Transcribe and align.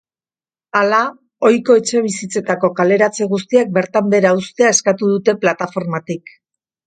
Hala, 0.77 0.99
ohiko 1.49 1.75
etxebizitzetako 1.81 2.71
kaleratze 2.79 3.27
guztiak 3.35 3.69
bertan 3.77 4.09
behera 4.15 4.33
uztea 4.41 4.71
eskatu 4.77 5.11
dute 5.13 5.39
plataformatik. 5.47 6.35